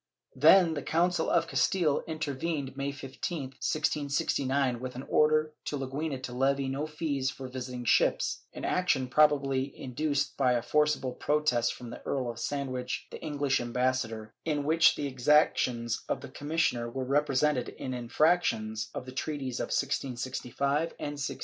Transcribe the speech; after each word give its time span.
Then 0.33 0.73
the 0.73 0.81
Council 0.81 1.29
of 1.29 1.45
Castile 1.47 2.03
intervened 2.07 2.75
May 2.75 2.91
15, 2.91 3.41
1669, 3.61 4.79
with 4.79 4.95
an 4.95 5.03
order 5.07 5.53
to 5.65 5.77
Leguina 5.77 6.17
to 6.23 6.33
levy 6.33 6.67
no 6.67 6.87
fees 6.87 7.29
for 7.29 7.47
visiting 7.47 7.85
ships, 7.85 8.39
an 8.51 8.65
action 8.65 9.07
probably 9.07 9.71
induced 9.79 10.35
by 10.37 10.53
a 10.53 10.63
forcible 10.63 11.11
protest 11.13 11.75
from 11.75 11.91
the 11.91 12.01
Earl 12.01 12.31
of 12.31 12.39
Sandwich, 12.39 13.09
the 13.11 13.19
Enghsh 13.19 13.61
ambassa 13.61 14.07
dor, 14.09 14.33
in 14.43 14.63
which 14.63 14.95
the 14.95 15.05
exactions 15.05 16.01
of 16.09 16.21
the 16.21 16.29
commissioner 16.29 16.89
were 16.89 17.05
represented 17.05 17.69
as 17.69 17.75
infractions 17.93 18.89
of 18.95 19.05
the 19.05 19.11
treaties 19.11 19.59
of 19.59 19.65
1665 19.65 20.67
and 20.67 21.19
1667. 21.21 21.39